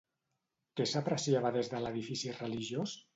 Què 0.79 0.87
s'apreciava 0.91 1.51
des 1.57 1.69
de 1.73 1.83
l'edifici 1.83 2.33
religiós? 2.39 2.97